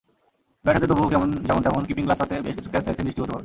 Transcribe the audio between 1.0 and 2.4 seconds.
যেমন-তেমন, keeping gloves হাতে